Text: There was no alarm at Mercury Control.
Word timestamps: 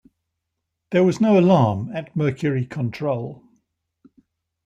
There 0.89 1.03
was 1.03 1.21
no 1.21 1.39
alarm 1.39 1.91
at 1.95 2.15
Mercury 2.15 2.65
Control. 2.65 3.43